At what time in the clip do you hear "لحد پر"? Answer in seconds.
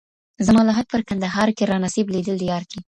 0.67-1.01